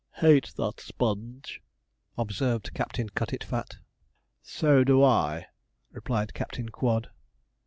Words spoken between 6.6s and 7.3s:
Quod.